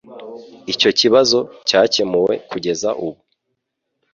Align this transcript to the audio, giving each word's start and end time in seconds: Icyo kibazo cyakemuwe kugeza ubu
Icyo 0.73 0.89
kibazo 0.99 1.39
cyakemuwe 1.67 2.33
kugeza 2.49 2.89
ubu 3.05 3.21